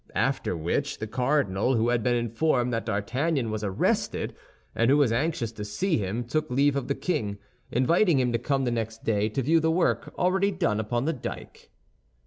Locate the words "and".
4.73-4.89